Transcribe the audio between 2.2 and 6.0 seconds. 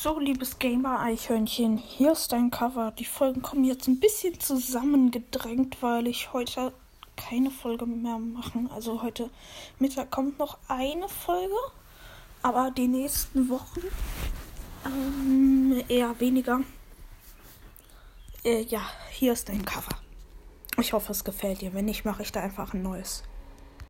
dein Cover. Die Folgen kommen jetzt ein bisschen zusammengedrängt,